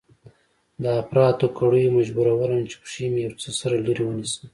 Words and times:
د 0.81 0.83
اپراتو 1.01 1.47
کړيو 1.57 1.95
مجبورولم 1.97 2.61
چې 2.69 2.75
پښې 2.83 3.05
مې 3.13 3.21
يو 3.27 3.33
څه 3.41 3.49
سره 3.59 3.75
لرې 3.85 4.03
ونيسم. 4.05 4.45